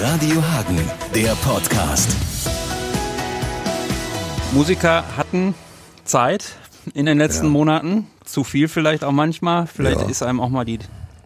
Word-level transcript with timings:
Radio 0.00 0.42
Hagen, 0.42 0.78
der 1.14 1.34
Podcast. 1.36 2.10
Musiker 4.52 5.04
hatten 5.16 5.54
Zeit 6.04 6.56
in 6.94 7.06
den 7.06 7.18
letzten 7.18 7.46
Ja. 7.46 7.50
Monaten. 7.52 8.06
Zu 8.24 8.44
viel 8.44 8.68
vielleicht 8.68 9.04
auch 9.04 9.12
manchmal. 9.12 9.66
Vielleicht 9.66 10.00
Ja. 10.00 10.08
ist 10.08 10.22
einem 10.22 10.40
auch 10.40 10.48
mal 10.48 10.64
die 10.64 10.78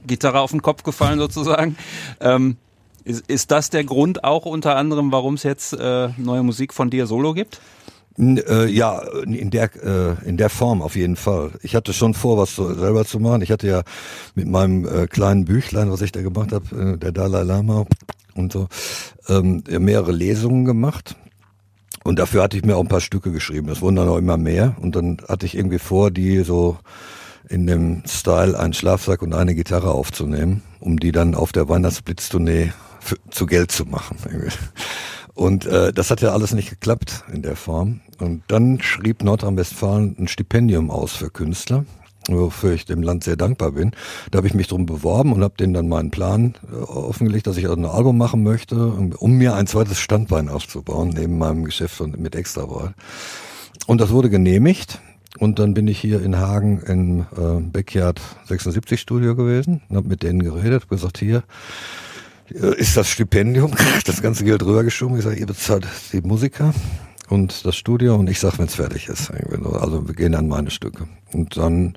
Gitarre 0.07 0.41
auf 0.41 0.51
den 0.51 0.63
Kopf 0.63 0.83
gefallen 0.83 1.19
sozusagen. 1.19 1.77
Ähm, 2.21 2.57
ist, 3.05 3.27
ist 3.29 3.51
das 3.51 3.71
der 3.71 3.85
Grund 3.85 4.25
auch 4.25 4.47
unter 4.47 4.77
anderem, 4.77 5.13
warum 5.13 5.35
es 5.35 5.43
jetzt 5.43 5.75
äh, 5.75 6.09
neue 6.17 6.43
Musik 6.43 6.73
von 6.75 6.91
dir 6.91 7.07
solo 7.07 7.35
gibt? 7.35 7.61
Äh, 8.17 8.67
ja, 8.67 9.01
in 9.25 9.51
der 9.51 9.71
äh, 9.83 10.29
in 10.29 10.37
der 10.37 10.49
Form 10.49 10.83
auf 10.83 10.95
jeden 10.95 11.17
Fall. 11.17 11.53
Ich 11.63 11.75
hatte 11.75 11.93
schon 11.93 12.15
vor, 12.15 12.39
was 12.39 12.55
so 12.55 12.73
selber 12.75 13.05
zu 13.05 13.19
machen. 13.19 13.43
Ich 13.43 13.51
hatte 13.51 13.67
ja 13.67 13.83
mit 14.35 14.47
meinem 14.47 14.87
äh, 14.87 15.07
kleinen 15.09 15.45
Büchlein, 15.45 15.91
was 15.91 16.01
ich 16.01 16.13
da 16.13 16.23
gemacht 16.23 16.53
habe, 16.53 16.95
äh, 16.95 16.97
der 16.97 17.11
Dalai 17.11 17.43
Lama 17.43 17.87
und 18.35 18.53
so, 18.53 18.69
ähm, 19.29 19.65
mehrere 19.69 20.13
Lesungen 20.13 20.65
gemacht. 20.65 21.17
Und 22.05 22.19
dafür 22.19 22.43
hatte 22.43 22.57
ich 22.57 22.65
mir 22.65 22.77
auch 22.77 22.83
ein 22.83 22.89
paar 22.89 23.01
Stücke 23.01 23.33
geschrieben. 23.33 23.69
Es 23.71 23.81
wurden 23.81 23.97
dann 23.97 24.09
auch 24.09 24.19
immer 24.19 24.37
mehr. 24.37 24.77
Und 24.81 24.95
dann 24.95 25.19
hatte 25.27 25.47
ich 25.47 25.57
irgendwie 25.57 25.79
vor, 25.79 26.11
die 26.11 26.43
so 26.43 26.79
in 27.49 27.67
dem 27.67 28.03
Style 28.07 28.59
einen 28.59 28.75
Schlafsack 28.75 29.23
und 29.23 29.33
eine 29.33 29.55
Gitarre 29.55 29.91
aufzunehmen, 29.91 30.63
um 30.81 31.01
die 31.01 31.13
dann 31.13 31.35
auf 31.35 31.53
der 31.53 31.69
Weihnachtsblitztournee 31.69 32.73
zu 33.31 33.47
Geld 33.47 33.73
zu 33.73 33.87
machen. 33.87 34.19
Und 35.35 35.67
äh, 35.67 35.93
das 35.93 36.11
hat 36.11 36.21
ja 36.21 36.33
alles 36.33 36.55
nicht 36.55 36.71
geklappt 36.71 37.25
in 37.33 37.43
der 37.43 37.57
Form. 37.57 38.01
Und 38.19 38.43
dann 38.49 38.81
schrieb 38.81 39.23
Nordrhein-Westfalen 39.23 40.17
ein 40.19 40.29
Stipendium 40.29 40.91
aus 40.91 41.13
für 41.13 41.31
Künstler, 41.31 41.85
wofür 42.29 42.73
ich 42.73 42.85
dem 42.85 43.03
Land 43.03 43.25
sehr 43.25 43.37
dankbar 43.37 43.73
bin. 43.73 43.93
Da 44.31 44.39
habe 44.39 44.47
ich 44.47 44.55
mich 44.55 44.69
drum 44.69 44.87
beworben 44.87 45.33
und 45.33 45.43
habe 45.43 45.57
denen 45.59 45.75
dann 45.75 45.89
meinen 45.89 46.13
Plan 46.13 46.55
äh, 46.71 46.77
offengelegt, 46.77 47.49
dass 47.49 47.57
ich 47.57 47.69
ein 47.69 47.85
Album 47.85 48.17
machen 48.17 48.45
möchte, 48.45 48.87
um, 48.87 49.33
mir 49.33 49.55
ein 49.55 49.67
zweites 49.67 49.99
Standbein 49.99 50.49
aufzubauen, 50.49 51.11
neben 51.11 51.37
meinem 51.37 51.65
Geschäft 51.65 52.01
mit 52.17 52.37
Extrawahl. 52.37 52.95
Und 53.87 54.01
das 54.01 54.11
wurde 54.11 54.31
genehmigt. 54.31 55.01
Und 55.41 55.59
dann 55.59 55.75
bin 55.75 55.89
ich 55.89 55.99
hier 55.99 56.23
in 56.23 56.39
Hagen 56.39 56.81
im 56.87 57.21
äh, 57.37 57.61
Backyard 57.61 58.21
76 58.47 59.01
Studio 59.01 59.35
gewesen 59.35 59.83
und 59.89 59.97
habe 59.97 60.09
mit 60.09 60.23
denen 60.23 60.45
geredet, 60.45 60.89
gesagt, 60.89 61.19
hier 61.19 61.43
ist 62.51 62.97
das 62.97 63.09
Stipendium, 63.09 63.73
das 64.05 64.23
ganze 64.23 64.45
Geld 64.45 64.65
rübergeschoben. 64.65 65.17
Ich 65.19 65.25
sage, 65.25 65.37
ihr 65.37 65.47
bezahlt 65.47 65.87
die 66.13 66.21
Musiker 66.21 66.73
und 67.29 67.65
das 67.65 67.77
Studio 67.77 68.17
und 68.17 68.29
ich 68.29 68.41
sag, 68.41 68.59
wenn 68.59 68.67
es 68.67 68.75
fertig 68.75 69.09
ist. 69.09 69.31
Also 69.31 70.07
wir 70.07 70.15
gehen 70.15 70.35
an 70.35 70.49
meine 70.49 70.71
Stücke. 70.71 71.07
Und 71.33 71.57
dann 71.57 71.97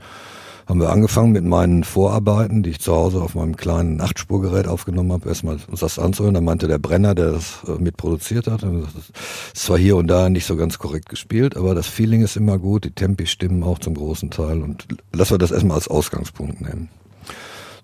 haben 0.68 0.82
wir 0.82 0.90
angefangen 0.90 1.32
mit 1.32 1.46
meinen 1.46 1.86
Vorarbeiten, 1.86 2.62
die 2.62 2.72
ich 2.72 2.82
zu 2.82 2.94
Hause 2.94 3.22
auf 3.22 3.36
meinem 3.36 3.56
kleinen 3.56 4.02
Achtspurgerät 4.02 4.68
aufgenommen 4.68 5.14
habe, 5.14 5.30
erstmal 5.30 5.58
uns 5.70 5.80
das 5.80 5.98
anzuhören. 5.98 6.34
Dann 6.34 6.44
meinte 6.44 6.68
der 6.68 6.78
Brenner, 6.78 7.16
der 7.16 7.32
das 7.32 7.60
äh, 7.68 7.82
mitproduziert 7.82 8.48
hat, 8.48 8.64
das 8.64 8.72
ist 8.74 9.66
zwar 9.66 9.78
hier 9.78 9.96
und 9.96 10.08
da 10.08 10.30
nicht 10.30 10.46
so 10.46 10.58
ganz 10.58 10.78
korrekt 10.78 11.08
gespielt, 11.08 11.56
aber 11.56 11.74
das 11.74 11.88
Feeling 11.88 12.22
ist 12.22 12.36
immer 12.36 12.60
gut, 12.60 12.84
die 12.84 12.92
Tempi 12.92 13.28
stimmen 13.28 13.64
auch 13.64 13.80
zum 13.80 13.94
großen 13.94 14.30
Teil 14.30 14.62
und 14.62 14.88
lass 15.14 15.32
wir 15.32 15.38
das 15.38 15.52
erstmal 15.52 15.78
als 15.78 15.88
Ausgangspunkt 15.88 16.60
nehmen. 16.60 16.90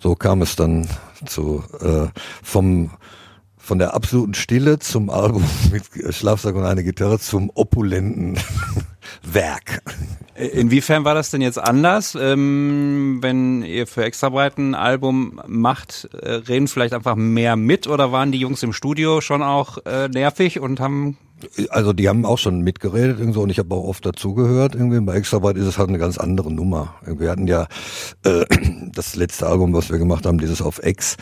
So 0.03 0.15
kam 0.15 0.41
es 0.41 0.57
dann 0.57 0.85
zu 1.25 1.63
äh, 1.79 2.07
vom 2.43 2.89
von 3.55 3.79
der 3.79 3.93
absoluten 3.93 4.33
Stille 4.33 4.77
zum 4.77 5.09
Album 5.09 5.45
mit 5.71 6.13
Schlafsack 6.13 6.55
und 6.55 6.65
eine 6.65 6.83
Gitarre 6.83 7.19
zum 7.19 7.49
opulenten 7.55 8.37
Werk. 9.23 9.81
Äh, 10.35 10.47
Inwiefern 10.47 11.05
war 11.05 11.15
das 11.15 11.31
denn 11.31 11.41
jetzt 11.41 11.57
anders, 11.57 12.17
ähm, 12.19 13.19
wenn 13.21 13.63
ihr 13.63 13.87
für 13.87 14.03
Extrabreit 14.03 14.57
ein 14.57 14.75
Album 14.75 15.39
macht? 15.47 16.09
Äh, 16.21 16.31
reden 16.31 16.67
vielleicht 16.67 16.93
einfach 16.93 17.15
mehr 17.15 17.55
mit 17.55 17.87
oder 17.87 18.11
waren 18.11 18.33
die 18.33 18.39
Jungs 18.39 18.61
im 18.61 18.73
Studio 18.73 19.21
schon 19.21 19.41
auch 19.41 19.77
äh, 19.85 20.09
nervig 20.09 20.59
und 20.59 20.81
haben 20.81 21.17
Also 21.69 21.93
die 21.93 22.09
haben 22.09 22.25
auch 22.25 22.37
schon 22.37 22.61
mitgeredet 22.61 23.19
irgendwie 23.19 23.39
und 23.39 23.49
ich 23.49 23.59
habe 23.59 23.73
auch 23.75 23.83
oft 23.83 24.05
dazugehört 24.05 24.75
irgendwie. 24.75 24.99
Bei 25.01 25.15
Extrabreit 25.15 25.57
ist 25.57 25.65
es 25.65 25.77
halt 25.77 25.89
eine 25.89 25.97
ganz 25.97 26.17
andere 26.17 26.51
Nummer. 26.51 26.95
Wir 27.05 27.29
hatten 27.29 27.47
ja 27.47 27.67
äh, 28.23 28.45
das 28.93 29.15
letzte 29.15 29.47
Album, 29.47 29.73
was 29.73 29.89
wir 29.89 29.97
gemacht 29.97 30.25
haben, 30.25 30.37
dieses 30.37 30.61
auf 30.61 30.79
Ex. 30.79 31.17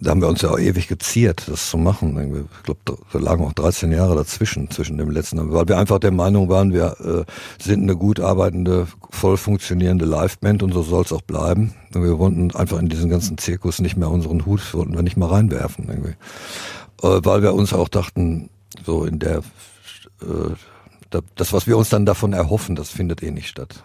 Da 0.00 0.10
haben 0.10 0.20
wir 0.20 0.28
uns 0.28 0.42
ja 0.42 0.50
auch 0.50 0.58
ewig 0.60 0.86
geziert, 0.86 1.48
das 1.48 1.70
zu 1.70 1.76
machen. 1.76 2.16
Irgendwie. 2.16 2.44
Ich 2.58 2.62
glaube, 2.62 2.80
da 3.12 3.18
lagen 3.18 3.44
auch 3.44 3.52
13 3.52 3.90
Jahre 3.90 4.14
dazwischen, 4.14 4.70
zwischen 4.70 4.96
dem 4.96 5.10
letzten, 5.10 5.52
weil 5.52 5.66
wir 5.66 5.76
einfach 5.76 5.98
der 5.98 6.12
Meinung 6.12 6.48
waren, 6.48 6.72
wir 6.72 6.96
äh, 7.00 7.62
sind 7.62 7.82
eine 7.82 7.96
gut 7.96 8.20
arbeitende, 8.20 8.86
voll 9.10 9.36
funktionierende 9.36 10.04
Liveband 10.04 10.62
und 10.62 10.72
so 10.72 10.82
soll 10.82 11.02
es 11.02 11.12
auch 11.12 11.22
bleiben. 11.22 11.74
Und 11.94 12.04
wir 12.04 12.18
wollten 12.18 12.54
einfach 12.54 12.78
in 12.78 12.88
diesen 12.88 13.10
ganzen 13.10 13.38
Zirkus 13.38 13.80
nicht 13.80 13.96
mehr 13.96 14.08
unseren 14.08 14.46
Hut, 14.46 14.72
wollten 14.72 14.94
wir 14.94 15.02
nicht 15.02 15.16
mal 15.16 15.30
reinwerfen. 15.30 15.88
Irgendwie. 15.88 16.14
Äh, 17.02 17.20
weil 17.24 17.42
wir 17.42 17.54
uns 17.54 17.72
auch 17.72 17.88
dachten, 17.88 18.50
so 18.84 19.04
in 19.04 19.18
der 19.18 19.38
äh, 20.22 20.54
da- 21.10 21.20
das, 21.36 21.52
was 21.52 21.66
wir 21.66 21.76
uns 21.78 21.88
dann 21.88 22.06
davon 22.06 22.32
erhoffen, 22.32 22.76
das 22.76 22.90
findet 22.90 23.22
eh 23.22 23.30
nicht 23.30 23.48
statt. 23.48 23.82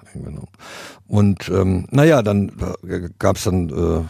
Und 1.07 1.49
ähm, 1.49 1.87
naja, 1.91 2.21
dann 2.21 2.49
äh, 2.87 3.09
gab 3.19 3.37
es 3.37 3.43
dann 3.43 3.69
äh, 3.69 4.03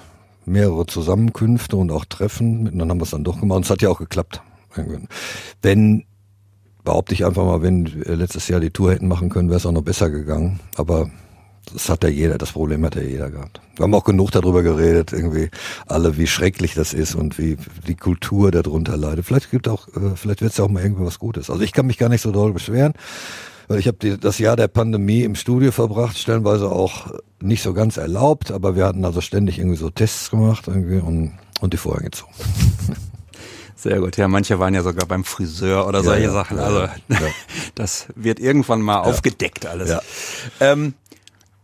mehrere 0.45 0.85
Zusammenkünfte 0.85 1.75
und 1.77 1.91
auch 1.91 2.05
Treffen. 2.05 2.67
Und 2.67 2.79
dann 2.79 2.89
haben 2.89 2.99
wir 2.99 3.03
es 3.05 3.11
dann 3.11 3.23
doch 3.23 3.39
gemacht 3.39 3.57
und 3.57 3.65
es 3.65 3.69
hat 3.69 3.81
ja 3.81 3.89
auch 3.89 3.99
geklappt. 3.99 4.41
Wenn, 5.61 6.05
behaupte 6.83 7.13
ich 7.13 7.23
einfach 7.25 7.45
mal, 7.45 7.61
wenn 7.61 7.93
wir 8.05 8.15
letztes 8.15 8.47
Jahr 8.47 8.59
die 8.59 8.71
Tour 8.71 8.91
hätten 8.91 9.07
machen 9.07 9.29
können, 9.29 9.49
wäre 9.49 9.57
es 9.57 9.65
auch 9.65 9.71
noch 9.71 9.83
besser 9.83 10.09
gegangen. 10.09 10.59
Aber 10.75 11.09
das 11.71 11.89
hat 11.89 12.03
ja 12.03 12.09
jeder, 12.09 12.37
das 12.37 12.51
Problem 12.51 12.85
hat 12.85 12.95
ja 12.95 13.01
jeder 13.01 13.29
gehabt. 13.29 13.61
Wir 13.75 13.83
haben 13.83 13.93
auch 13.95 14.03
genug 14.03 14.31
darüber 14.31 14.61
geredet, 14.63 15.13
irgendwie 15.13 15.49
alle, 15.87 16.17
wie 16.17 16.27
schrecklich 16.27 16.73
das 16.73 16.93
ist 16.93 17.15
und 17.15 17.37
wie 17.37 17.57
die 17.87 17.95
Kultur 17.95 18.51
darunter 18.51 18.97
leidet. 18.97 19.25
Vielleicht 19.25 19.49
gibt 19.51 19.67
auch, 19.67 19.87
äh, 19.89 20.15
vielleicht 20.15 20.41
wird 20.41 20.51
es 20.51 20.57
ja 20.57 20.65
auch 20.65 20.69
mal 20.69 20.83
irgendwie 20.83 21.05
was 21.05 21.19
Gutes. 21.19 21.49
Also 21.49 21.63
ich 21.63 21.71
kann 21.71 21.87
mich 21.87 21.97
gar 21.97 22.09
nicht 22.09 22.21
so 22.21 22.31
doll 22.31 22.53
beschweren, 22.53 22.93
weil 23.67 23.79
ich 23.79 23.87
habe 23.87 24.17
das 24.17 24.39
Jahr 24.39 24.55
der 24.57 24.67
Pandemie 24.67 25.23
im 25.23 25.35
Studio 25.35 25.71
verbracht, 25.71 26.17
stellenweise 26.17 26.69
auch 26.69 27.11
nicht 27.41 27.63
so 27.63 27.73
ganz 27.73 27.97
erlaubt, 27.97 28.51
aber 28.51 28.75
wir 28.75 28.85
hatten 28.85 29.05
also 29.05 29.21
ständig 29.21 29.57
irgendwie 29.57 29.77
so 29.77 29.89
Tests 29.89 30.29
gemacht 30.29 30.65
irgendwie 30.67 30.99
und, 30.99 31.31
und 31.61 31.73
die 31.73 31.77
Vorhänge 31.77 32.11
zu. 32.11 32.25
Sehr 33.75 33.99
gut, 33.99 34.15
ja, 34.15 34.29
manche 34.29 34.59
waren 34.59 34.73
ja 34.73 34.81
sogar 34.81 35.05
beim 35.07 35.25
Friseur 35.25 35.85
oder 35.87 35.99
Ja, 35.99 36.03
solche 36.05 36.23
ja, 36.23 36.31
Sachen. 36.31 36.57
ja, 36.57 36.63
Also 36.63 36.87
das 37.75 38.07
wird 38.15 38.39
irgendwann 38.39 38.81
mal 38.81 38.99
aufgedeckt 38.99 39.65
alles. 39.65 39.89
Ja. 39.89 40.01
Ähm, 40.61 40.93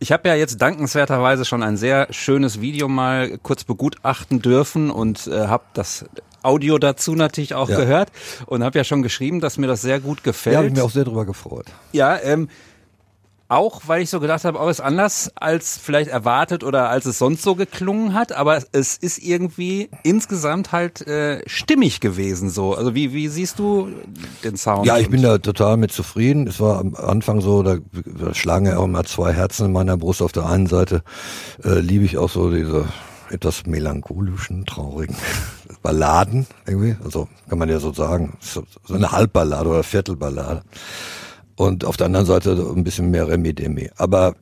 ich 0.00 0.12
habe 0.12 0.28
ja 0.28 0.34
jetzt 0.34 0.60
dankenswerterweise 0.60 1.44
schon 1.44 1.62
ein 1.62 1.76
sehr 1.76 2.08
schönes 2.10 2.60
Video 2.60 2.88
mal 2.88 3.38
kurz 3.42 3.64
begutachten 3.64 4.40
dürfen 4.42 4.90
und 4.90 5.26
äh, 5.26 5.46
habe 5.46 5.64
das 5.74 6.06
Audio 6.42 6.78
dazu 6.78 7.14
natürlich 7.14 7.54
auch 7.54 7.68
Ja. 7.68 7.76
gehört 7.76 8.10
und 8.46 8.64
habe 8.64 8.78
ja 8.78 8.84
schon 8.84 9.02
geschrieben, 9.02 9.40
dass 9.40 9.58
mir 9.58 9.66
das 9.66 9.82
sehr 9.82 10.00
gut 10.00 10.24
gefällt. 10.24 10.54
Ja, 10.54 10.58
habe 10.60 10.68
ich 10.68 10.74
mir 10.74 10.82
auch 10.84 10.90
sehr 10.90 11.04
drüber 11.04 11.26
gefreut. 11.26 11.66
Ja, 11.92 12.18
ähm, 12.22 12.48
auch 13.50 13.82
weil 13.86 14.02
ich 14.02 14.10
so 14.10 14.20
gedacht 14.20 14.44
habe, 14.44 14.60
auch 14.60 14.68
ist 14.68 14.80
anders 14.80 15.32
als 15.34 15.76
vielleicht 15.76 16.08
erwartet 16.08 16.62
oder 16.62 16.88
als 16.88 17.04
es 17.04 17.18
sonst 17.18 17.42
so 17.42 17.56
geklungen 17.56 18.14
hat, 18.14 18.30
aber 18.30 18.62
es 18.70 18.96
ist 18.96 19.18
irgendwie 19.18 19.90
insgesamt 20.04 20.70
halt 20.70 21.06
äh, 21.06 21.42
stimmig 21.46 22.00
gewesen 22.00 22.48
so. 22.48 22.74
Also 22.74 22.94
wie 22.94 23.12
wie 23.12 23.26
siehst 23.26 23.58
du 23.58 23.88
den 24.44 24.56
Sound? 24.56 24.86
Ja, 24.86 24.98
ich 24.98 25.10
bin 25.10 25.22
da 25.22 25.38
total 25.38 25.76
mit 25.76 25.90
zufrieden. 25.90 26.46
Es 26.46 26.60
war 26.60 26.78
am 26.78 26.94
Anfang 26.94 27.40
so, 27.40 27.64
da, 27.64 27.78
da 28.04 28.34
schlagen 28.34 28.66
ja 28.66 28.78
auch 28.78 28.84
immer 28.84 29.02
zwei 29.02 29.32
Herzen 29.32 29.66
in 29.66 29.72
meiner 29.72 29.96
Brust. 29.96 30.22
Auf 30.22 30.32
der 30.32 30.46
einen 30.46 30.66
Seite 30.66 31.02
äh, 31.64 31.80
liebe 31.80 32.04
ich 32.04 32.18
auch 32.18 32.30
so 32.30 32.52
diese 32.52 32.86
etwas 33.30 33.66
melancholischen, 33.66 34.64
traurigen 34.64 35.16
Balladen 35.82 36.46
irgendwie. 36.66 36.96
Also 37.02 37.26
kann 37.48 37.58
man 37.58 37.68
ja 37.68 37.80
so 37.80 37.92
sagen. 37.92 38.36
So 38.40 38.62
eine 38.88 39.10
Halbballade 39.10 39.68
oder 39.68 39.82
Viertelballade. 39.82 40.62
Und 41.60 41.84
auf 41.84 41.98
der 41.98 42.06
anderen 42.06 42.24
Seite 42.24 42.52
ein 42.74 42.84
bisschen 42.84 43.10
mehr 43.10 43.28
Remi 43.28 43.52
Demi. 43.52 43.90
Aber 43.96 44.34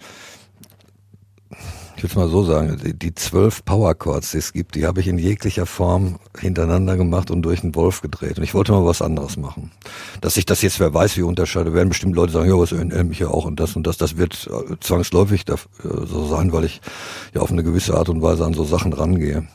ich 1.98 2.04
will 2.04 2.10
es 2.10 2.16
mal 2.16 2.28
so 2.28 2.44
sagen, 2.44 2.78
die, 2.80 3.12
zwölf 3.12 3.64
Powerchords, 3.64 4.30
die 4.30 4.38
es 4.38 4.52
gibt, 4.52 4.76
die 4.76 4.86
habe 4.86 5.00
ich 5.00 5.08
in 5.08 5.18
jeglicher 5.18 5.66
Form 5.66 6.20
hintereinander 6.38 6.96
gemacht 6.96 7.28
und 7.32 7.42
durch 7.42 7.62
den 7.62 7.74
Wolf 7.74 8.02
gedreht. 8.02 8.38
Und 8.38 8.44
ich 8.44 8.54
wollte 8.54 8.70
mal 8.70 8.84
was 8.84 9.02
anderes 9.02 9.36
machen. 9.36 9.72
Dass 10.20 10.36
ich 10.36 10.46
das 10.46 10.62
jetzt, 10.62 10.78
wer 10.78 10.94
weiß, 10.94 11.16
wie 11.16 11.22
unterscheide, 11.22 11.74
werden 11.74 11.88
bestimmt 11.88 12.14
Leute 12.14 12.32
sagen, 12.32 12.48
ja, 12.48 12.56
was 12.56 12.70
mich 12.70 13.18
ja 13.18 13.26
auch 13.26 13.46
und 13.46 13.58
das 13.58 13.74
und 13.74 13.84
das. 13.84 13.96
Das 13.96 14.16
wird 14.16 14.48
äh, 14.48 14.76
zwangsläufig 14.78 15.44
äh, 15.48 15.56
so 15.82 16.24
sein, 16.28 16.52
weil 16.52 16.66
ich 16.66 16.80
ja 17.34 17.40
auf 17.40 17.50
eine 17.50 17.64
gewisse 17.64 17.96
Art 17.96 18.08
und 18.10 18.22
Weise 18.22 18.44
an 18.44 18.54
so 18.54 18.62
Sachen 18.62 18.92
rangehe. 18.92 19.48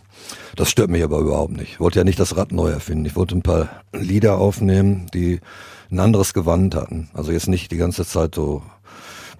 Das 0.58 0.70
stört 0.70 0.90
mich 0.90 1.02
aber 1.02 1.20
überhaupt 1.20 1.54
nicht. 1.54 1.72
Ich 1.72 1.80
wollte 1.80 2.00
ja 2.00 2.04
nicht 2.04 2.20
das 2.20 2.36
Rad 2.36 2.52
neu 2.52 2.72
erfinden. 2.72 3.06
Ich 3.06 3.16
wollte 3.16 3.38
ein 3.38 3.42
paar 3.42 3.70
Lieder 3.94 4.38
aufnehmen, 4.38 5.08
die 5.14 5.40
ein 5.90 6.00
anderes 6.00 6.34
Gewand 6.34 6.76
hatten. 6.76 7.10
Also 7.14 7.32
jetzt 7.32 7.48
nicht 7.48 7.72
die 7.72 7.78
ganze 7.78 8.06
Zeit 8.06 8.36
so 8.36 8.64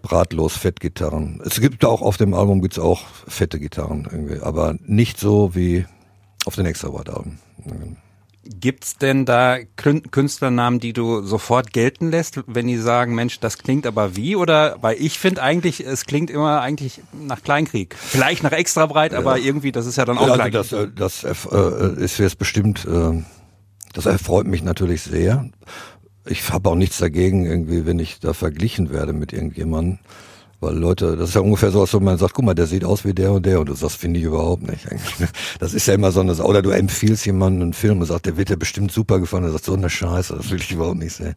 bratlos 0.04 0.56
Fettgitarren. 0.58 1.42
Es 1.44 1.60
gibt 1.60 1.84
auch 1.86 2.02
auf 2.04 2.18
dem 2.18 2.36
Album 2.36 2.62
gibt's 2.62 2.78
auch 2.78 3.06
fette 3.28 3.60
Gitarren 3.60 4.08
irgendwie, 4.12 4.40
aber 4.42 4.76
nicht 4.86 5.20
so 5.20 5.56
wie 5.56 5.86
auf 6.46 6.54
den 6.56 6.66
Extrawort-Alben. 6.68 7.40
Gibt's 8.60 8.98
denn 8.98 9.24
da 9.26 9.56
Kün- 9.78 10.10
Künstlernamen, 10.12 10.82
die 10.82 10.92
du 10.92 11.22
sofort 11.22 11.72
gelten 11.72 12.12
lässt, 12.12 12.42
wenn 12.46 12.68
die 12.68 12.76
sagen, 12.78 13.16
Mensch, 13.16 13.40
das 13.40 13.58
klingt 13.58 13.88
aber 13.88 14.18
wie? 14.18 14.36
Oder 14.36 14.76
weil 14.82 14.98
ich 15.00 15.18
finde 15.18 15.42
eigentlich, 15.42 15.80
es 15.80 16.06
klingt 16.06 16.30
immer 16.30 16.60
eigentlich 16.60 17.00
nach 17.14 17.42
Kleinkrieg. 17.42 17.96
Vielleicht 17.98 18.44
nach 18.44 18.52
extra 18.52 18.86
breit, 18.86 19.14
aber 19.14 19.38
irgendwie, 19.40 19.72
das 19.72 19.86
ist 19.86 19.96
ja 19.96 20.04
dann 20.04 20.18
auch 20.18 20.24
Also 20.24 20.34
Kleinkrieg. 20.36 20.70
das, 20.70 20.74
äh, 20.74 20.88
das 20.94 21.24
äh, 21.24 22.04
ist 22.04 22.18
jetzt 22.18 22.38
bestimmt 22.38 22.86
äh, 22.86 23.24
Das 23.94 24.06
erfreut 24.08 24.48
mich 24.48 24.62
natürlich 24.64 25.04
sehr. 25.04 25.50
Ich 26.26 26.50
habe 26.50 26.70
auch 26.70 26.76
nichts 26.76 26.98
dagegen, 27.00 27.46
irgendwie, 27.46 27.86
wenn 27.86 28.00
ich 28.00 28.20
da 28.20 28.34
verglichen 28.34 28.90
werde 28.90 29.14
mit 29.14 29.34
irgendjemandem. 29.34 30.00
Weil 30.64 30.78
Leute, 30.78 31.18
das 31.18 31.30
ist 31.30 31.36
ja 31.36 31.42
ungefähr 31.42 31.72
so, 31.72 31.82
als 31.82 31.94
wenn 31.94 32.06
man 32.06 32.18
sagt, 32.18 32.34
guck 32.34 32.46
mal, 32.46 32.54
der 32.54 32.68
sieht 32.68 32.86
aus 32.86 33.04
wie 33.04 33.14
der 33.14 33.34
und 33.34 33.46
der 33.46 33.60
und 33.60 33.70
das 33.70 33.96
finde 33.96 34.20
ich 34.20 34.26
überhaupt 34.26 34.64
nicht. 34.64 34.88
Das 35.60 35.74
ist 35.74 35.88
ja 35.88 35.94
immer 35.94 36.12
so 36.14 36.22
eine, 36.22 36.36
oder 36.36 36.62
du 36.62 36.70
empfiehlst 36.70 37.26
jemanden 37.26 37.62
einen 37.62 37.74
Film 37.74 38.00
und 38.00 38.06
sagst, 38.06 38.26
der 38.26 38.38
wird 38.38 38.48
dir 38.48 38.58
bestimmt 38.58 38.92
super 38.92 39.20
gefallen, 39.20 39.44
er 39.44 39.52
sagt, 39.52 39.66
so 39.66 39.74
eine 39.74 39.90
Scheiße, 39.90 40.36
das 40.36 40.50
will 40.50 40.60
ich 40.60 40.72
überhaupt 40.72 41.00
nicht 41.00 41.14
sehen. 41.14 41.36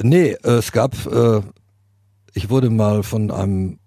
Nee, 0.00 0.36
äh, 0.42 0.50
es 0.50 0.72
gab, 0.72 0.94
äh, 1.06 1.40
ich 2.34 2.50
wurde 2.50 2.70
mal 2.70 3.04
von 3.04 3.30
einem 3.30 3.78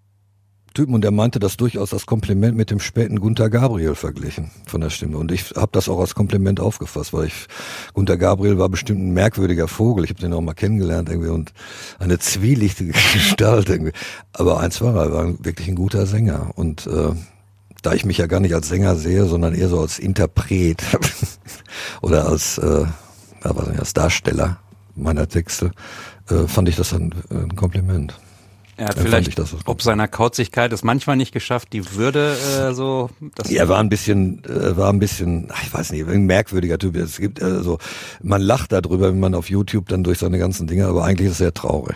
Typen 0.75 0.93
und 0.93 1.01
der 1.01 1.11
meinte 1.11 1.39
das 1.39 1.57
durchaus 1.57 1.93
als 1.93 2.05
Kompliment 2.05 2.55
mit 2.55 2.69
dem 2.69 2.79
späten 2.79 3.19
Gunther 3.19 3.49
Gabriel 3.49 3.95
verglichen 3.95 4.51
von 4.67 4.81
der 4.81 4.91
Stimme. 4.91 5.17
Und 5.17 5.31
ich 5.31 5.55
habe 5.55 5.69
das 5.71 5.89
auch 5.89 5.99
als 5.99 6.13
Kompliment 6.13 6.59
aufgefasst, 6.59 7.13
weil 7.13 7.27
ich 7.27 7.47
Gunther 7.93 8.17
Gabriel 8.17 8.59
war 8.59 8.69
bestimmt 8.69 8.99
ein 9.01 9.13
merkwürdiger 9.13 9.67
Vogel. 9.67 10.03
Ich 10.03 10.11
habe 10.11 10.21
den 10.21 10.33
auch 10.33 10.41
mal 10.41 10.53
kennengelernt 10.53 11.09
irgendwie 11.09 11.29
und 11.29 11.53
eine 11.97 12.19
zwielichtige 12.19 12.91
Gestalt 13.13 13.69
irgendwie. 13.69 13.93
Aber 14.33 14.59
eins 14.59 14.81
war 14.81 14.95
er, 14.95 15.03
er 15.05 15.11
war 15.13 15.45
wirklich 15.45 15.67
ein 15.67 15.75
guter 15.75 16.05
Sänger. 16.05 16.51
Und 16.55 16.85
äh, 16.85 17.13
da 17.81 17.93
ich 17.93 18.05
mich 18.05 18.17
ja 18.17 18.27
gar 18.27 18.39
nicht 18.39 18.53
als 18.53 18.67
Sänger 18.67 18.95
sehe, 18.95 19.25
sondern 19.25 19.55
eher 19.55 19.69
so 19.69 19.79
als 19.79 19.97
Interpret 19.97 20.83
oder 22.01 22.27
als, 22.27 22.57
äh, 22.57 22.85
was 23.41 23.67
nicht, 23.67 23.79
als 23.79 23.93
Darsteller 23.93 24.59
meiner 24.95 25.27
Texte, 25.27 25.71
äh, 26.29 26.47
fand 26.47 26.69
ich 26.69 26.75
das 26.75 26.93
ein, 26.93 27.13
ein 27.29 27.55
Kompliment. 27.55 28.19
Er 28.77 28.87
hat 28.87 28.99
vielleicht 28.99 29.39
ob 29.65 29.81
seiner 29.81 30.07
Kauzigkeit 30.07 30.73
es 30.73 30.83
manchmal 30.83 31.15
nicht 31.15 31.31
geschafft, 31.31 31.71
die 31.71 31.93
Würde 31.93 32.35
äh, 32.59 32.73
so. 32.73 33.09
Das 33.35 33.49
er 33.49 33.69
war 33.69 33.79
ein 33.79 33.87
bisschen, 33.87 34.43
äh, 34.43 34.75
war 34.75 34.91
ein 34.91 34.99
bisschen, 34.99 35.49
ich 35.63 35.73
weiß 35.73 35.91
nicht, 35.91 36.07
ein 36.07 36.25
merkwürdiger 36.25 36.77
Typ. 36.77 36.97
Es 36.97 37.17
gibt 37.17 37.41
also, 37.41 37.77
man 38.21 38.41
lacht 38.41 38.73
darüber, 38.73 39.09
wenn 39.09 39.19
man 39.19 39.33
auf 39.33 39.49
YouTube 39.49 39.87
dann 39.87 40.03
durch 40.03 40.19
seine 40.19 40.39
ganzen 40.39 40.67
Dinge, 40.67 40.87
aber 40.87 41.05
eigentlich 41.05 41.27
ist 41.27 41.33
es 41.33 41.37
sehr 41.39 41.53
traurig. 41.53 41.95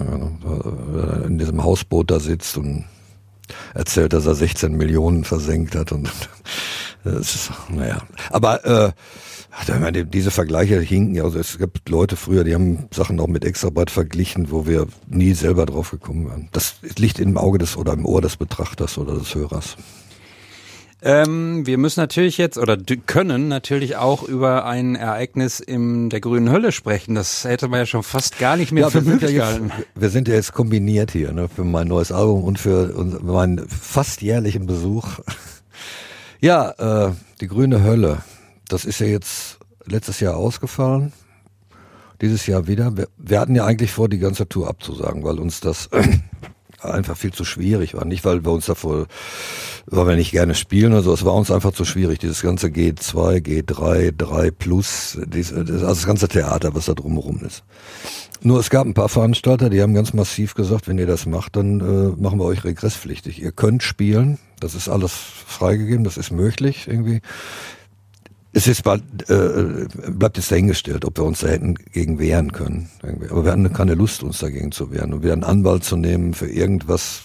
Ja, 0.00 1.24
in 1.26 1.38
diesem 1.38 1.62
Hausboot 1.62 2.10
da 2.10 2.20
sitzt 2.20 2.56
und 2.56 2.84
erzählt, 3.74 4.12
dass 4.12 4.26
er 4.26 4.34
16 4.34 4.76
Millionen 4.76 5.24
versenkt 5.24 5.74
hat 5.74 5.92
und 5.92 6.10
das 7.04 7.34
ist, 7.34 7.52
naja. 7.68 8.02
Aber 8.30 8.64
äh, 8.64 8.92
ich 9.62 9.80
meine, 9.80 10.04
diese 10.04 10.30
Vergleiche 10.30 10.80
hinken 10.80 11.14
ja. 11.14 11.24
Also 11.24 11.38
es 11.38 11.58
gibt 11.58 11.88
Leute 11.88 12.16
früher, 12.16 12.44
die 12.44 12.54
haben 12.54 12.88
Sachen 12.92 13.18
auch 13.20 13.26
mit 13.26 13.44
Extrabreit 13.44 13.90
verglichen, 13.90 14.50
wo 14.50 14.66
wir 14.66 14.86
nie 15.08 15.32
selber 15.32 15.66
drauf 15.66 15.90
gekommen 15.90 16.26
wären. 16.28 16.48
Das 16.52 16.76
liegt 16.96 17.18
im 17.18 17.36
Auge 17.36 17.58
des 17.58 17.76
oder 17.76 17.92
im 17.92 18.06
Ohr 18.06 18.20
des 18.20 18.36
Betrachters 18.36 18.98
oder 18.98 19.14
des 19.14 19.34
Hörers. 19.34 19.76
Ähm, 21.00 21.64
wir 21.64 21.78
müssen 21.78 22.00
natürlich 22.00 22.38
jetzt 22.38 22.58
oder 22.58 22.76
können 23.06 23.46
natürlich 23.46 23.96
auch 23.96 24.24
über 24.24 24.64
ein 24.64 24.96
Ereignis 24.96 25.60
in 25.60 26.10
der 26.10 26.20
grünen 26.20 26.50
Hölle 26.50 26.72
sprechen. 26.72 27.14
Das 27.14 27.44
hätte 27.44 27.68
man 27.68 27.80
ja 27.80 27.86
schon 27.86 28.02
fast 28.02 28.38
gar 28.40 28.56
nicht 28.56 28.72
mehr 28.72 28.84
ja, 28.84 28.90
für 28.90 29.02
möglich 29.02 29.30
ja 29.30 29.46
gehalten. 29.46 29.70
Wir 29.94 30.08
sind 30.10 30.26
ja 30.26 30.34
jetzt 30.34 30.52
kombiniert 30.52 31.12
hier 31.12 31.32
ne, 31.32 31.48
für 31.48 31.62
mein 31.62 31.86
neues 31.86 32.10
Album 32.10 32.42
und 32.42 32.58
für 32.58 32.92
meinen 33.22 33.68
fast 33.68 34.22
jährlichen 34.22 34.66
Besuch. 34.66 35.20
Ja, 36.40 37.08
äh, 37.08 37.12
die 37.40 37.48
grüne 37.48 37.82
Hölle. 37.82 38.22
Das 38.68 38.84
ist 38.84 39.00
ja 39.00 39.06
jetzt 39.06 39.58
letztes 39.84 40.20
Jahr 40.20 40.36
ausgefallen. 40.36 41.12
Dieses 42.20 42.46
Jahr 42.46 42.66
wieder. 42.66 42.96
Wir, 42.96 43.08
wir 43.16 43.40
hatten 43.40 43.54
ja 43.54 43.64
eigentlich 43.64 43.90
vor, 43.92 44.08
die 44.08 44.18
ganze 44.18 44.48
Tour 44.48 44.68
abzusagen, 44.68 45.24
weil 45.24 45.38
uns 45.38 45.60
das 45.60 45.88
einfach 46.80 47.16
viel 47.16 47.32
zu 47.32 47.44
schwierig 47.44 47.94
war. 47.94 48.04
Nicht, 48.04 48.24
weil 48.24 48.44
wir 48.44 48.52
uns 48.52 48.66
davor, 48.66 49.06
weil 49.86 50.06
wir 50.06 50.16
nicht 50.16 50.30
gerne 50.30 50.54
spielen 50.54 50.92
oder 50.92 51.02
so. 51.02 51.12
Es 51.12 51.24
war 51.24 51.34
uns 51.34 51.50
einfach 51.50 51.72
zu 51.72 51.84
schwierig. 51.84 52.18
Dieses 52.18 52.42
ganze 52.42 52.68
G2, 52.68 53.40
G3, 53.40 54.12
3 54.16 54.50
Plus, 54.50 55.18
dies, 55.26 55.52
also 55.52 55.86
das 55.86 56.06
ganze 56.06 56.28
Theater, 56.28 56.74
was 56.74 56.86
da 56.86 56.94
drumherum 56.94 57.44
ist. 57.44 57.64
Nur 58.40 58.60
es 58.60 58.70
gab 58.70 58.86
ein 58.86 58.94
paar 58.94 59.08
Veranstalter, 59.08 59.68
die 59.68 59.82
haben 59.82 59.94
ganz 59.94 60.12
massiv 60.12 60.54
gesagt, 60.54 60.86
wenn 60.86 60.98
ihr 60.98 61.08
das 61.08 61.26
macht, 61.26 61.56
dann 61.56 61.80
äh, 61.80 62.20
machen 62.20 62.38
wir 62.38 62.44
euch 62.44 62.62
regresspflichtig. 62.62 63.42
Ihr 63.42 63.50
könnt 63.50 63.82
spielen, 63.82 64.38
das 64.60 64.76
ist 64.76 64.88
alles 64.88 65.12
freigegeben, 65.12 66.04
das 66.04 66.16
ist 66.16 66.30
möglich 66.30 66.86
irgendwie 66.86 67.20
es 68.52 68.66
ist 68.66 68.82
bald, 68.82 69.02
äh, 69.28 69.86
bleibt 70.10 70.36
jetzt 70.36 70.50
dahingestellt, 70.50 71.04
ob 71.04 71.18
wir 71.18 71.24
uns 71.24 71.40
da 71.40 71.48
hätten 71.48 71.74
gegen 71.74 72.18
wehren 72.18 72.52
können. 72.52 72.88
Irgendwie. 73.02 73.28
Aber 73.30 73.44
wir 73.44 73.52
hatten 73.52 73.72
keine 73.72 73.94
Lust, 73.94 74.22
uns 74.22 74.38
dagegen 74.38 74.72
zu 74.72 74.90
wehren. 74.90 75.12
Und 75.12 75.22
wir 75.22 75.32
einen 75.32 75.44
Anwalt 75.44 75.84
zu 75.84 75.96
nehmen 75.96 76.34
für 76.34 76.48
irgendwas, 76.48 77.24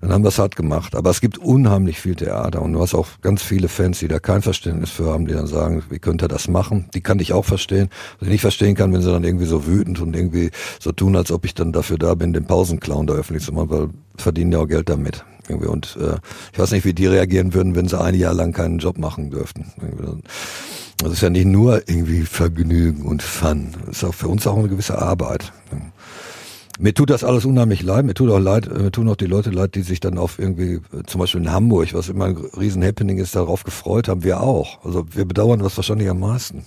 dann 0.00 0.12
haben 0.12 0.22
wir 0.22 0.28
es 0.28 0.38
hart 0.38 0.54
gemacht. 0.54 0.94
Aber 0.94 1.10
es 1.10 1.20
gibt 1.20 1.38
unheimlich 1.38 2.00
viel 2.00 2.14
Theater 2.14 2.62
und 2.62 2.72
du 2.72 2.80
hast 2.80 2.94
auch 2.94 3.08
ganz 3.20 3.42
viele 3.42 3.68
Fans, 3.68 3.98
die 3.98 4.08
da 4.08 4.18
kein 4.18 4.42
Verständnis 4.42 4.90
für 4.90 5.06
haben, 5.06 5.26
die 5.26 5.34
dann 5.34 5.46
sagen, 5.46 5.82
wie 5.90 5.98
könnte 5.98 6.26
er 6.26 6.28
das 6.28 6.48
machen? 6.48 6.88
Die 6.94 7.00
kann 7.00 7.18
ich 7.18 7.32
auch 7.32 7.44
verstehen. 7.44 7.88
Was 8.18 8.28
ich 8.28 8.32
nicht 8.32 8.40
verstehen 8.42 8.76
kann, 8.76 8.92
wenn 8.92 9.02
sie 9.02 9.10
dann 9.10 9.24
irgendwie 9.24 9.46
so 9.46 9.66
wütend 9.66 10.00
und 10.00 10.14
irgendwie 10.14 10.50
so 10.78 10.92
tun, 10.92 11.16
als 11.16 11.32
ob 11.32 11.44
ich 11.44 11.54
dann 11.54 11.72
dafür 11.72 11.98
da 11.98 12.14
bin, 12.14 12.32
den 12.32 12.46
Pausenclown 12.46 13.06
da 13.06 13.14
öffentlich 13.14 13.44
zu 13.44 13.52
machen, 13.52 13.70
weil 13.70 13.88
verdienen 14.16 14.52
ja 14.52 14.60
auch 14.60 14.68
Geld 14.68 14.88
damit. 14.88 15.24
Irgendwie. 15.48 15.68
Und 15.68 15.96
äh, 16.00 16.16
ich 16.52 16.58
weiß 16.58 16.72
nicht, 16.72 16.84
wie 16.84 16.94
die 16.94 17.06
reagieren 17.06 17.54
würden, 17.54 17.74
wenn 17.74 17.88
sie 17.88 18.00
ein 18.00 18.14
Jahr 18.14 18.34
lang 18.34 18.52
keinen 18.52 18.78
Job 18.78 18.98
machen 18.98 19.30
dürften. 19.30 19.72
Das 20.98 21.12
ist 21.12 21.22
ja 21.22 21.30
nicht 21.30 21.46
nur 21.46 21.88
irgendwie 21.88 22.22
Vergnügen 22.22 23.04
und 23.04 23.22
Fun. 23.22 23.74
Das 23.86 23.98
ist 23.98 24.04
auch 24.04 24.14
für 24.14 24.28
uns 24.28 24.46
auch 24.46 24.56
eine 24.56 24.68
gewisse 24.68 24.98
Arbeit. 24.98 25.52
Mir 26.78 26.92
tut 26.94 27.10
das 27.10 27.24
alles 27.24 27.44
unheimlich 27.44 27.82
leid. 27.82 28.04
Mir 28.04 28.14
tut 28.14 28.30
auch 28.30 28.38
leid, 28.38 28.68
mir 28.70 28.90
tun 28.90 29.08
auch 29.08 29.16
die 29.16 29.26
Leute 29.26 29.50
leid, 29.50 29.74
die 29.74 29.82
sich 29.82 30.00
dann 30.00 30.18
auf 30.18 30.38
irgendwie, 30.38 30.80
zum 31.06 31.20
Beispiel 31.20 31.40
in 31.40 31.52
Hamburg, 31.52 31.94
was 31.94 32.08
immer 32.08 32.26
ein 32.26 32.36
riesen 32.36 32.84
Happening 32.84 33.18
ist, 33.18 33.34
darauf 33.34 33.64
gefreut 33.64 34.08
haben. 34.08 34.24
Wir 34.24 34.40
auch. 34.40 34.84
Also 34.84 35.06
wir 35.10 35.24
bedauern 35.24 35.60
das 35.60 35.76
wahrscheinlich 35.76 36.08
am 36.10 36.20
meisten. 36.20 36.64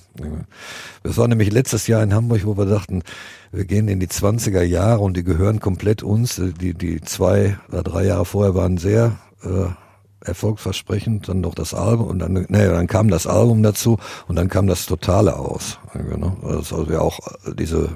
Das 1.03 1.17
war 1.17 1.27
nämlich 1.27 1.51
letztes 1.51 1.87
Jahr 1.87 2.01
in 2.01 2.13
Hamburg, 2.13 2.45
wo 2.45 2.57
wir 2.57 2.65
dachten, 2.65 3.03
wir 3.51 3.65
gehen 3.65 3.87
in 3.87 3.99
die 3.99 4.07
20er 4.07 4.61
Jahre 4.61 5.01
und 5.01 5.15
die 5.15 5.23
gehören 5.23 5.59
komplett 5.59 6.03
uns. 6.03 6.41
Die, 6.59 6.73
die 6.73 7.01
zwei 7.01 7.57
oder 7.69 7.83
drei 7.83 8.05
Jahre 8.05 8.25
vorher 8.25 8.55
waren 8.55 8.77
sehr 8.77 9.17
äh, 9.43 9.69
erfolgsversprechend, 10.25 11.29
dann 11.29 11.41
noch 11.41 11.55
das 11.55 11.73
Album 11.73 12.07
und 12.07 12.19
dann, 12.19 12.45
naja, 12.49 12.71
dann 12.71 12.87
kam 12.87 13.09
das 13.09 13.25
Album 13.25 13.63
dazu 13.63 13.97
und 14.27 14.35
dann 14.35 14.49
kam 14.49 14.67
das 14.67 14.85
Totale 14.85 15.35
aus. 15.35 15.79
Genau. 15.93 16.37
Also 16.43 16.89
wir 16.89 17.01
auch 17.01 17.19
diese 17.57 17.89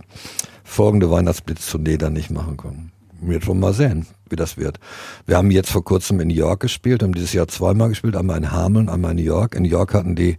folgende 0.64 1.10
Weihnachtsblitz-Tournee 1.10 1.98
dann 1.98 2.14
nicht 2.14 2.32
machen 2.32 2.58
können. 2.58 2.92
Wird 3.22 3.46
schon 3.46 3.60
mal 3.60 3.74
sehen, 3.74 4.06
wie 4.30 4.36
das 4.36 4.58
wird. 4.58 4.80
Wir 5.26 5.38
haben 5.38 5.52
jetzt 5.52 5.70
vor 5.70 5.84
kurzem 5.84 6.20
in 6.20 6.28
New 6.28 6.34
York 6.34 6.60
gespielt, 6.62 7.04
haben 7.04 7.14
dieses 7.14 7.34
Jahr 7.34 7.48
zweimal 7.48 7.90
gespielt, 7.90 8.16
einmal 8.16 8.38
in 8.38 8.52
Hameln, 8.52 8.90
einmal 8.90 9.12
in 9.12 9.18
New 9.18 9.24
York. 9.24 9.56
In 9.56 9.64
New 9.64 9.70
York 9.70 9.94
hatten 9.94 10.16
die 10.16 10.38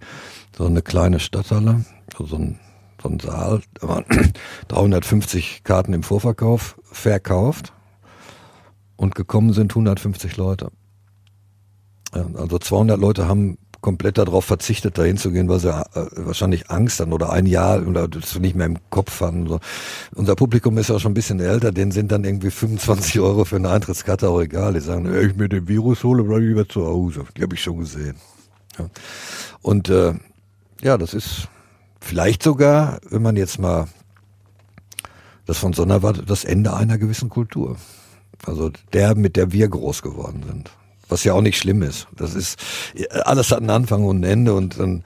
so 0.56 0.66
eine 0.66 0.82
kleine 0.82 1.20
Stadthalle, 1.20 1.84
so 2.18 2.36
ein 2.36 2.58
so 3.04 3.10
ein 3.10 3.20
Saal, 3.20 3.60
da 3.74 3.88
waren 3.88 4.04
350 4.68 5.62
Karten 5.62 5.92
im 5.92 6.02
Vorverkauf 6.02 6.80
verkauft 6.84 7.72
und 8.96 9.14
gekommen 9.14 9.52
sind 9.52 9.72
150 9.72 10.36
Leute. 10.36 10.70
Also 12.12 12.58
200 12.58 12.98
Leute 12.98 13.28
haben 13.28 13.58
komplett 13.84 14.18
darauf 14.18 14.44
verzichtet, 14.44 14.98
dahin 14.98 15.16
zu 15.16 15.30
gehen, 15.30 15.48
weil 15.48 15.60
sie 15.60 15.68
äh, 15.68 16.06
wahrscheinlich 16.16 16.70
Angst 16.70 17.00
hatten 17.00 17.12
oder 17.12 17.30
ein 17.30 17.46
Jahr 17.46 17.86
oder 17.86 18.08
das 18.08 18.38
nicht 18.38 18.56
mehr 18.56 18.66
im 18.66 18.78
Kopf 18.90 19.20
hatten. 19.20 19.46
So. 19.46 19.60
Unser 20.14 20.34
Publikum 20.34 20.76
ist 20.78 20.88
ja 20.88 20.98
schon 20.98 21.12
ein 21.12 21.14
bisschen 21.14 21.38
älter, 21.38 21.70
denen 21.70 21.92
sind 21.92 22.10
dann 22.10 22.24
irgendwie 22.24 22.50
25 22.50 23.20
Euro 23.20 23.44
für 23.44 23.56
eine 23.56 23.70
Eintrittskarte 23.70 24.28
auch 24.28 24.40
egal. 24.40 24.72
Die 24.72 24.80
sagen, 24.80 25.06
ey, 25.06 25.26
ich 25.26 25.36
mir 25.36 25.48
den 25.48 25.68
Virus 25.68 26.02
hole, 26.02 26.24
bleib 26.24 26.40
lieber 26.40 26.68
zu 26.68 26.84
Hause. 26.84 27.24
Die 27.36 27.42
habe 27.42 27.54
ich 27.54 27.62
schon 27.62 27.78
gesehen. 27.78 28.16
Ja. 28.78 28.88
Und 29.62 29.88
äh, 29.88 30.14
ja, 30.82 30.98
das 30.98 31.14
ist 31.14 31.48
Vielleicht 32.04 32.42
sogar, 32.42 32.98
wenn 33.08 33.22
man 33.22 33.34
jetzt 33.34 33.58
mal 33.58 33.88
das 35.46 35.56
von 35.56 35.72
Sonderwart, 35.72 36.28
das 36.28 36.44
Ende 36.44 36.74
einer 36.74 36.98
gewissen 36.98 37.30
Kultur. 37.30 37.78
Also 38.44 38.70
der, 38.92 39.14
mit 39.14 39.36
der 39.36 39.52
wir 39.52 39.68
groß 39.68 40.02
geworden 40.02 40.44
sind. 40.46 40.70
Was 41.08 41.24
ja 41.24 41.34
auch 41.34 41.42
nicht 41.42 41.58
schlimm 41.58 41.82
ist. 41.82 42.06
Das 42.16 42.34
ist, 42.34 42.58
alles 43.10 43.50
hat 43.50 43.58
einen 43.58 43.70
Anfang 43.70 44.04
und 44.04 44.20
ein 44.20 44.24
Ende 44.24 44.54
und 44.54 44.78
dann, 44.78 45.04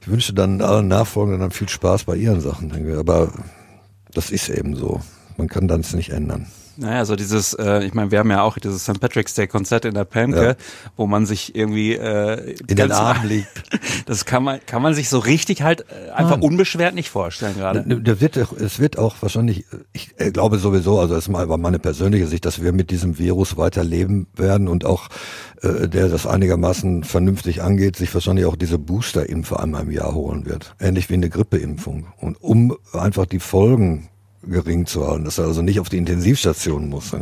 ich 0.00 0.08
wünsche 0.08 0.32
dann 0.32 0.60
allen 0.60 0.88
Nachfolgenden 0.88 1.40
dann 1.40 1.50
viel 1.50 1.68
Spaß 1.68 2.04
bei 2.04 2.16
ihren 2.16 2.40
Sachen. 2.40 2.72
Aber 2.98 3.32
das 4.12 4.30
ist 4.30 4.48
eben 4.48 4.76
so. 4.76 5.00
Man 5.36 5.48
kann 5.48 5.68
das 5.68 5.94
nicht 5.94 6.10
ändern. 6.10 6.46
Naja, 6.76 7.04
so 7.04 7.16
dieses, 7.16 7.54
äh, 7.54 7.84
ich 7.84 7.94
meine, 7.94 8.10
wir 8.10 8.18
haben 8.18 8.30
ja 8.30 8.42
auch 8.42 8.58
dieses 8.58 8.84
St. 8.84 9.00
Patrick's 9.00 9.34
Day 9.34 9.46
Konzert 9.46 9.84
in 9.84 9.94
der 9.94 10.04
Pamke, 10.04 10.44
ja. 10.44 10.54
wo 10.96 11.06
man 11.06 11.26
sich 11.26 11.54
irgendwie 11.54 11.94
äh, 11.94 12.56
in 12.66 12.76
den 12.76 12.92
Arm 12.92 13.18
liegt. 13.24 13.48
Das 14.06 14.24
kann 14.24 14.42
man, 14.42 14.60
kann 14.66 14.82
man 14.82 14.94
sich 14.94 15.08
so 15.08 15.18
richtig 15.18 15.62
halt 15.62 15.82
äh, 15.82 16.10
einfach 16.10 16.36
Nein. 16.36 16.42
unbeschwert 16.42 16.94
nicht 16.94 17.10
vorstellen 17.10 17.56
gerade. 17.56 17.84
Das 18.02 18.20
wird, 18.20 18.36
es 18.36 18.78
wird 18.78 18.98
auch 18.98 19.16
wahrscheinlich, 19.20 19.64
ich 19.92 20.14
äh, 20.18 20.30
glaube 20.30 20.58
sowieso, 20.58 20.98
also 20.98 21.14
das 21.14 21.24
ist 21.24 21.28
mal 21.30 21.46
meine 21.58 21.78
persönliche 21.78 22.26
Sicht, 22.26 22.44
dass 22.44 22.62
wir 22.62 22.72
mit 22.72 22.90
diesem 22.90 23.18
Virus 23.18 23.56
weiter 23.56 23.84
leben 23.84 24.26
werden 24.34 24.68
und 24.68 24.84
auch 24.84 25.08
äh, 25.62 25.88
der 25.88 26.08
das 26.08 26.26
einigermaßen 26.26 27.04
vernünftig 27.04 27.62
angeht, 27.62 27.96
sich 27.96 28.12
wahrscheinlich 28.12 28.46
auch 28.46 28.56
diese 28.56 28.78
Booster-Impfe 28.78 29.58
einmal 29.58 29.82
im 29.82 29.90
Jahr 29.90 30.14
holen 30.14 30.46
wird. 30.46 30.74
Ähnlich 30.78 31.08
wie 31.08 31.14
eine 31.14 31.30
Grippeimpfung. 31.30 32.08
Und 32.18 32.42
um 32.42 32.76
einfach 32.92 33.26
die 33.26 33.38
Folgen 33.38 34.08
gering 34.48 34.86
zu 34.86 35.06
halten, 35.06 35.24
dass 35.24 35.38
er 35.38 35.44
also 35.44 35.62
nicht 35.62 35.80
auf 35.80 35.88
die 35.88 35.98
Intensivstation 35.98 36.88
muss. 36.88 37.12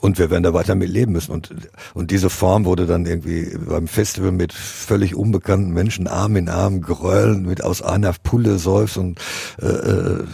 und 0.00 0.18
wir 0.18 0.30
werden 0.30 0.42
da 0.42 0.52
weiter 0.52 0.74
mit 0.74 0.90
leben 0.90 1.12
müssen. 1.12 1.32
Und, 1.32 1.54
und 1.94 2.10
diese 2.10 2.28
Form 2.28 2.64
wurde 2.64 2.86
dann 2.86 3.06
irgendwie 3.06 3.56
beim 3.56 3.86
Festival 3.86 4.32
mit 4.32 4.52
völlig 4.52 5.14
unbekannten 5.14 5.72
Menschen 5.72 6.08
Arm 6.08 6.36
in 6.36 6.48
Arm 6.48 6.80
grölen, 6.80 7.46
mit 7.46 7.62
aus 7.62 7.82
einer 7.82 8.12
Pulle 8.22 8.58
seufst 8.58 8.96
und 8.96 9.20
äh, 9.60 9.66
äh, 9.66 10.24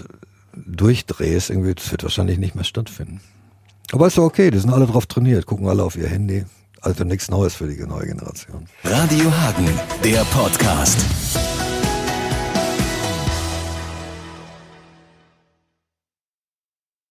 durchdrehst. 0.55 1.51
Irgendwie, 1.51 1.75
das 1.75 1.91
wird 1.91 2.03
wahrscheinlich 2.03 2.39
nicht 2.39 2.55
mehr 2.55 2.65
stattfinden. 2.65 3.21
Aber 3.93 4.07
ist 4.07 4.19
doch 4.19 4.25
okay, 4.25 4.51
die 4.51 4.59
sind 4.59 4.71
alle 4.71 4.87
drauf 4.87 5.07
trainiert, 5.07 5.47
gucken 5.47 5.69
alle 5.69 5.83
auf 5.83 5.97
ihr 5.97 6.09
Handy. 6.09 6.45
Also 6.81 7.05
nichts 7.05 7.29
Neues 7.29 7.55
für 7.55 7.67
die 7.67 7.81
neue 7.83 8.07
Generation. 8.07 8.67
Radio 8.85 9.33
Hagen, 9.33 9.69
der 10.05 10.25
Podcast. 10.27 10.99